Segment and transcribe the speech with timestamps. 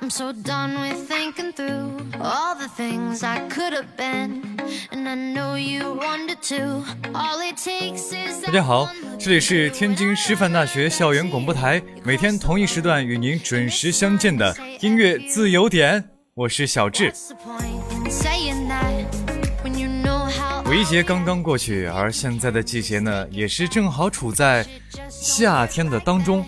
[0.00, 4.56] I'm so done with thinking through all the things I could have been.
[4.92, 6.84] And I know you wanted to.
[7.12, 8.88] All it takes is 大家好，
[9.18, 17.10] 这里是天津师范大学校园广播台，每天同一时段与您准时相见的音乐自由点，我是小智。
[17.10, 19.04] The point in saying that
[19.64, 24.64] when you know how 五一节刚刚过去，而现在的季节呢，也是正好处在
[25.08, 26.46] 夏天的当中。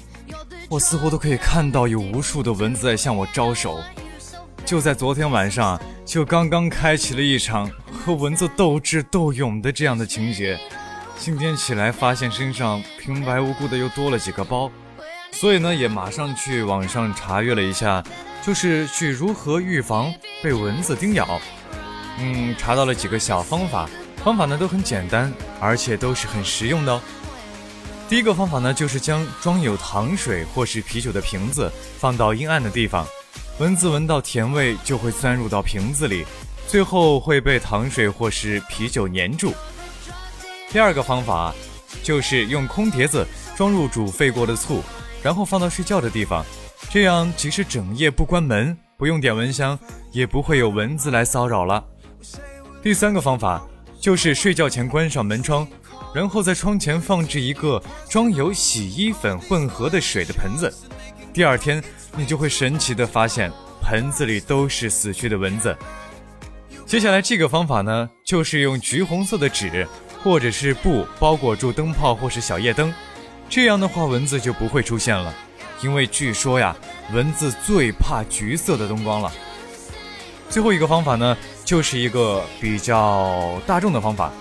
[0.71, 3.81] 我似乎都可以看到有无数的蚊子在向我招手。
[4.65, 10.57] 就在昨天晚上，就刚刚开启了一场和蚊子斗智斗勇的这样的情节。
[11.19, 14.71] 今天起来发现身上平白无故的又多了几个包，
[15.33, 18.01] 所以呢，也马上去网上查阅了一下，
[18.41, 21.41] 就是去如何预防被蚊子叮咬。
[22.21, 23.91] 嗯，查到了几个小方法，
[24.23, 27.01] 方法呢都很简单，而且都是很实用的哦。
[28.11, 33.07] 第一个方法呢，就是将装有糖水或是啤酒的瓶子放到阴暗的地方，
[33.61, 36.27] 蚊子闻到甜味就会钻入到瓶子里，
[36.67, 39.55] 最后会被糖水或是啤酒粘住。
[40.73, 41.55] 第二个方法
[42.03, 43.25] 就是用空碟子
[43.57, 44.83] 装入煮沸过的醋，
[45.23, 46.45] 然后放到睡觉的地方，
[46.91, 49.79] 这样即使整夜不关门，不用点蚊香，
[50.11, 51.85] 也不会有蚊子来骚扰了。
[52.83, 53.65] 第三个方法
[54.01, 55.65] 就是睡觉前关上门窗，
[56.13, 60.73] 然后在窗前放置一个装有洗衣粉混合的水的盆子。
[61.33, 61.83] 第二天，
[62.17, 63.51] 你就会神奇的发现
[63.83, 65.77] 盆子里都是死去的蚊子。
[66.85, 69.87] 接下来这个方法呢，就是用橘红色的纸
[70.25, 72.93] 或者是布包裹住灯泡或是小夜灯，
[73.49, 75.33] 这样的话蚊子就不会出现了。
[75.83, 76.77] 因为据说呀，
[77.13, 79.33] 蚊子最怕橘色的灯光了。
[80.49, 84.33] 最后一个方法呢，就是一个比较大众的方法，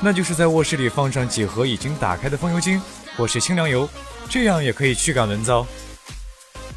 [0.00, 2.80] 那就是在卧室里放上几盒已经打开的风油精
[3.16, 3.88] 或是清凉油，
[4.28, 5.66] 这样也可以驱赶蚊子哦。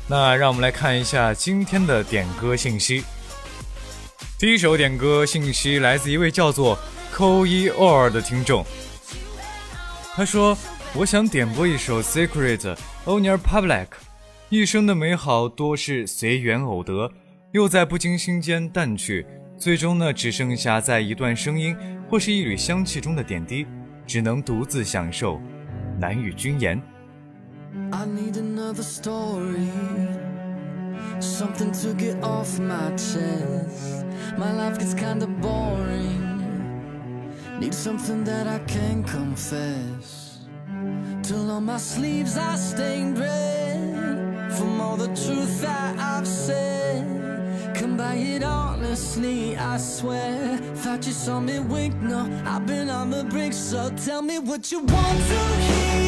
[0.08, 3.04] 那让我们来看一下今天的点歌信息。
[4.40, 6.78] 第一首点歌信息来自一位叫做
[7.12, 8.66] 扣一 or 的听众，
[10.16, 10.58] 他说
[10.94, 13.88] ：“我想点播一首 Secret Owner Public，
[14.50, 17.12] 一生的美好多是随缘偶得。”
[17.54, 19.28] 又在不经心间淡去，
[19.60, 21.76] 最终呢，只剩下在一段声音
[22.12, 23.66] 或是一缕香气中的点滴，
[24.06, 25.40] 只能独自享受，
[25.98, 26.78] 难与君言。
[27.90, 29.70] I need another story,
[31.22, 34.04] something to get off my chest.
[34.38, 36.20] My life gets kinda boring.
[37.62, 40.42] Need something that I can confess.
[41.24, 46.81] Till on my sleeves I stained red from all the truth that I've said.
[47.82, 50.56] Come by it honestly, I swear.
[50.76, 54.72] Thought you saw me wink, no, I've been on the brink, so tell me what
[54.72, 56.01] you want to hear.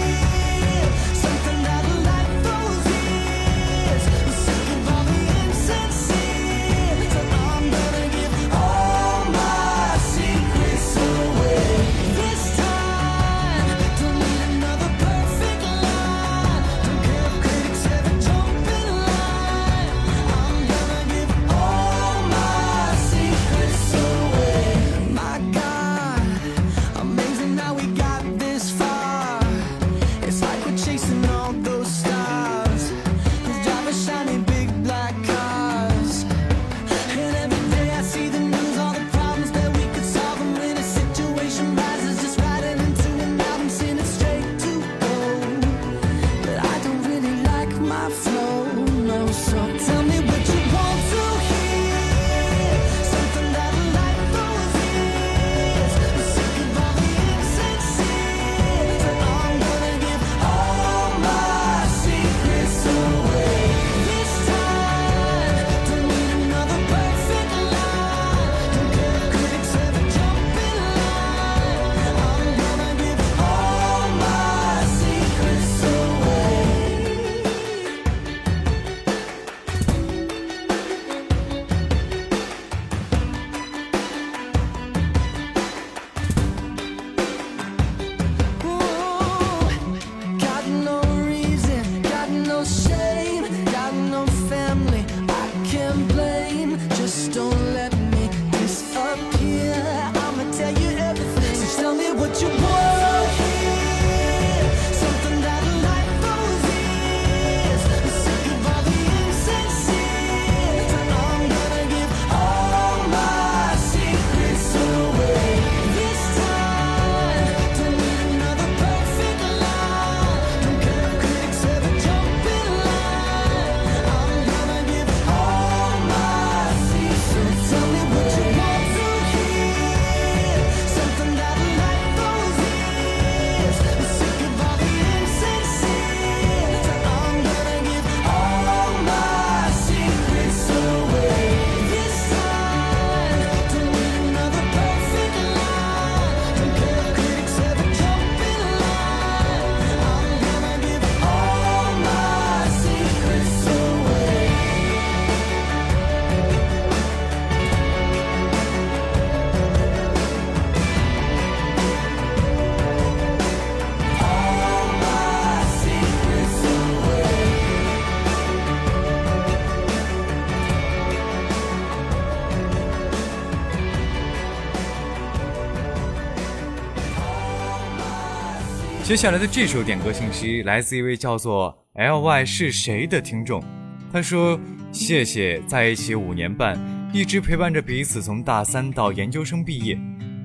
[179.14, 183.64] 接下来的这首点歌信息来自一位叫做 L Y 是谁的听众，
[184.12, 184.60] 他说
[184.92, 186.76] ：“谢谢在一起五年半，
[187.14, 189.96] 一直陪伴着彼此从大三到研究生毕业。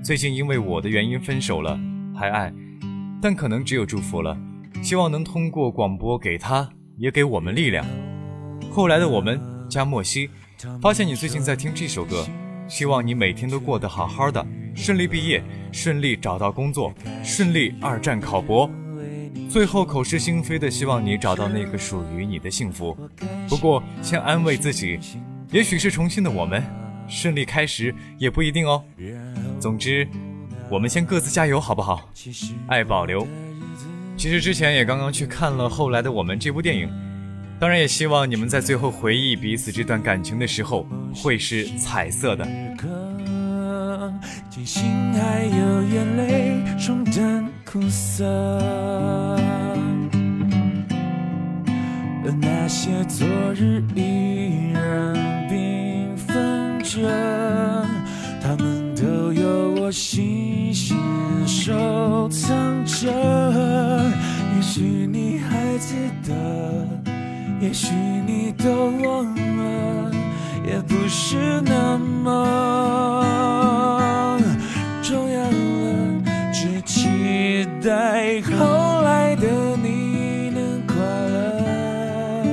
[0.05, 1.81] 最近因为我的原因分手了，
[2.15, 2.53] 还爱，
[3.23, 4.37] 但可能只有祝福了。
[4.83, 6.69] 希望能通过广播给他，
[6.99, 7.87] 也给我们力量。
[8.71, 9.41] 后来的我们
[9.71, 10.29] 加莫西，
[10.83, 12.27] 发现你最近在听这首歌，
[12.69, 14.47] 希望你每天都过得好好的。”
[14.79, 15.43] 顺利毕业，
[15.73, 16.95] 顺利找到工作，
[17.25, 18.71] 顺利二战考博，
[19.51, 22.97] 最后口是心非的希望你找到那个属于你的幸福。
[23.49, 25.01] 不过先安慰自己，
[25.51, 26.63] 也许是重新的我们，
[27.09, 28.83] 顺利开始也不一定哦。
[29.59, 30.07] 总之，
[30.71, 32.09] 我们先各自加油，好不好？
[32.69, 33.27] 爱保留。
[34.17, 36.89] 其实之前也刚刚去看了《后来的我们》这部电影，
[37.59, 42.47] 当然也希望你们在最后回忆彼此这段感情的时候，会是彩色的。
[44.51, 44.83] 庆幸
[45.15, 48.25] 还有眼泪冲淡苦涩，
[52.25, 55.15] 而那些昨日依然
[55.49, 57.01] 缤纷着，
[58.43, 60.97] 他们都有我细心
[61.47, 63.13] 收藏着。
[64.57, 65.95] 也许你还记
[66.27, 66.35] 得，
[67.61, 67.95] 也许
[68.27, 70.11] 你都忘了，
[70.69, 72.29] 也不是那么。
[75.03, 75.51] 重要了，
[76.53, 79.47] 只期待后来的
[79.83, 82.45] 你能快乐，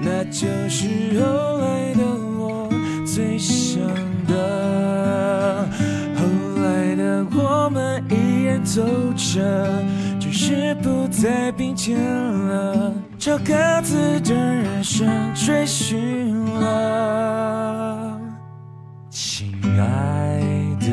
[0.00, 0.88] 那就是
[1.20, 2.02] 后来的
[2.38, 2.70] 我
[3.04, 3.82] 最想
[4.26, 5.68] 的。
[6.16, 6.24] 后
[6.62, 8.82] 来的我们依然走
[9.14, 9.84] 着，
[10.18, 18.20] 只是不再并肩了，朝各自的人生追寻了，
[19.10, 20.40] 亲爱
[20.80, 20.88] 的，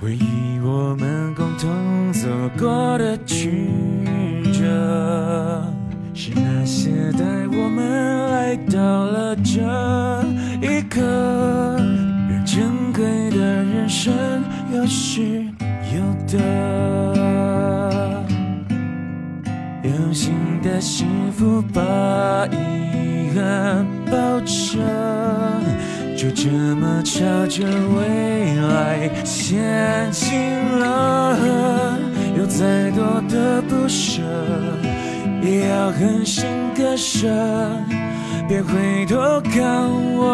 [0.00, 2.10] 回忆我们共同。
[2.14, 2.26] 走
[2.58, 3.68] 过的曲
[4.50, 5.62] 折，
[6.14, 9.60] 是那些带我们来到了这
[10.62, 11.02] 一刻。
[12.30, 14.10] 让珍贵的人生
[14.74, 15.44] 有失
[15.94, 16.38] 有得，
[20.12, 24.78] 用心的幸福把遗憾包着。
[26.14, 27.64] 就这么朝着
[27.96, 30.38] 未来前进
[30.78, 31.98] 了，
[32.36, 34.20] 有再多的不舍，
[35.42, 36.44] 也要狠心
[36.76, 37.26] 割舍，
[38.46, 39.64] 别回头看
[40.14, 40.28] 我，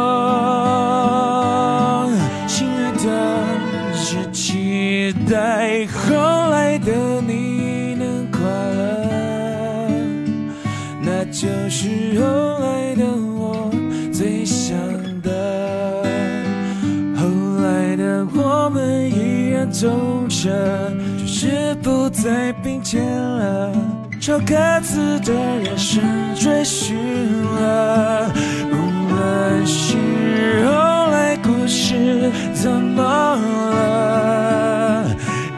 [2.49, 3.47] 亲爱的，
[3.95, 7.58] 只期待后来的你
[11.41, 12.27] 就是后
[12.59, 13.71] 来的我
[14.13, 14.77] 最想
[15.23, 16.03] 的，
[17.17, 17.29] 后
[17.63, 18.27] 来的。
[18.35, 19.87] 我们依然走
[20.29, 23.73] 着，只是不再并肩了，
[24.21, 26.03] 朝各自的人生
[26.35, 26.97] 追寻
[27.45, 28.29] 了。
[28.73, 28.75] 无
[29.15, 29.97] 论是
[30.67, 30.73] 后
[31.13, 35.05] 来故事怎么了，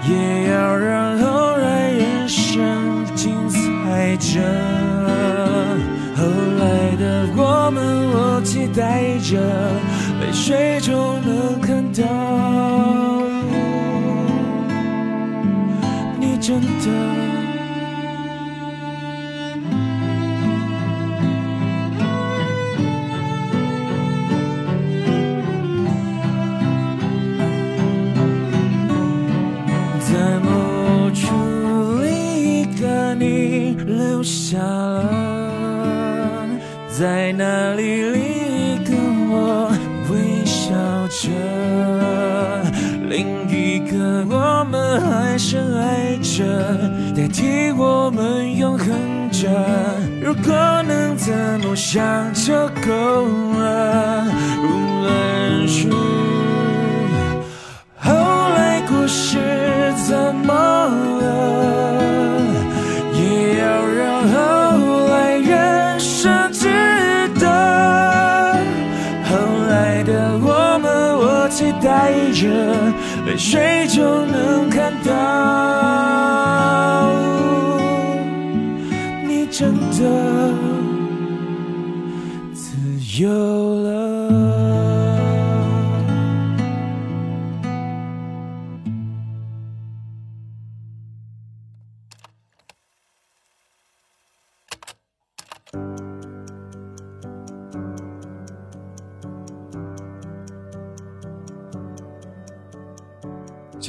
[0.07, 4.43] 也要让后来人生精彩着。
[8.43, 9.39] 期待着，
[10.21, 12.03] 泪水中能看到
[16.19, 16.39] 你。
[16.41, 16.67] 真的，
[30.01, 30.49] 在某
[31.11, 31.21] 处
[32.03, 32.11] 另
[32.43, 35.07] 一个你留下了，
[36.89, 38.01] 在那里
[44.99, 46.45] 还深爱着。
[47.15, 48.89] 代替我们永恒
[49.31, 49.49] 着，
[50.23, 52.53] 如果能怎么想就
[52.87, 53.27] 够
[53.59, 54.25] 了。
[54.63, 54.67] 无
[55.03, 55.89] 论是
[57.99, 58.13] 后
[58.55, 59.39] 来故事
[60.07, 60.53] 怎么
[61.21, 61.23] 了，
[63.13, 66.69] 也要让后来人生值
[67.39, 67.47] 得。
[69.25, 69.37] 后
[69.69, 72.49] 来的我们，我期待着，
[73.27, 74.70] 泪水就能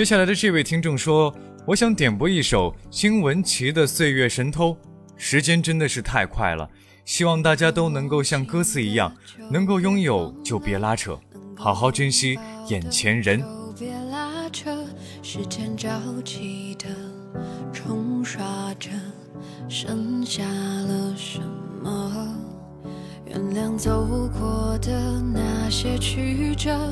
[0.01, 1.31] 接下来的这位听众说
[1.63, 4.71] ：“我想点播一首金玟岐的《岁月神偷》。
[5.15, 6.67] 时间真的是太快了，
[7.05, 9.15] 希望大家都能够像歌词一样，
[9.51, 11.19] 能够拥有就别拉扯，
[11.55, 13.43] 好好珍惜眼前人。
[13.77, 14.75] 别拉扯，
[15.21, 15.87] 时间着
[16.25, 16.87] 急的
[17.71, 18.89] 冲刷着，
[19.69, 21.39] 剩下了什
[21.83, 22.27] 么？
[23.27, 26.91] 原谅走过的那些曲折。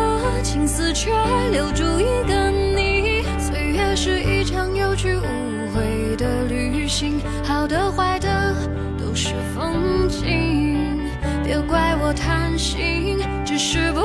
[0.71, 1.11] 死却
[1.51, 8.55] 留住一个你，岁月是一场有去无回的旅行，好的坏的
[8.97, 11.01] 都是风景，
[11.43, 13.99] 别怪我贪心，只是不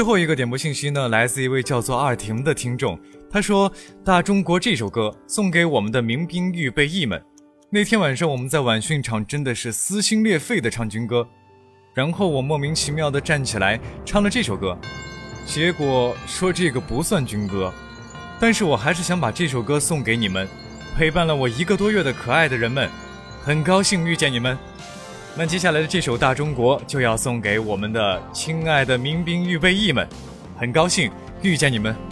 [0.00, 2.98] 最后一个点播信息呢，来自一位叫做二婷的听众，
[3.30, 3.70] 他说
[4.02, 7.22] ：“大中国这首歌送给我们的民兵预备役们。
[7.68, 11.28] 那天晚上我们在晚训场真的是撕心裂肺的唱军歌，
[11.92, 14.74] 然后我莫名其妙的站起来唱了这首歌，
[15.44, 17.70] 结果说这个不算军歌，
[18.40, 20.48] 但是我还是想把这首歌送给你们。”
[20.96, 22.88] 陪伴了我一个多月的可爱的人们，
[23.42, 24.56] 很高兴遇见你们。
[25.36, 30.06] 那接下来的这首《大中国》就要送给我们的亲爱的民兵预备役们，
[30.58, 31.10] 很高兴
[31.40, 32.09] 遇见你们。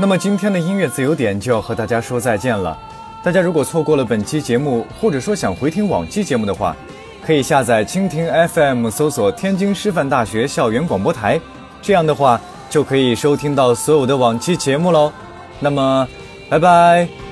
[0.00, 2.76] 那么今天的音乐自由点就要和大家说再见了。
[3.22, 6.74] 大家如果错过了本期节目，或者说想回听往期节目的话，
[7.22, 11.38] 可以下载蜻蜓 FM，搜索天津师范大学校园广播台，
[11.82, 12.40] 这样的话
[12.70, 15.12] 就可以收听到所有的往期节目喽。
[15.58, 16.08] 那么，
[16.48, 17.29] 拜拜。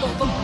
[0.00, 0.37] don't, don't.